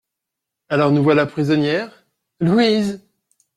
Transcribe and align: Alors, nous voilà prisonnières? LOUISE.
Alors, 0.69 0.91
nous 0.91 1.03
voilà 1.03 1.27
prisonnières? 1.27 2.07
LOUISE. 2.39 3.03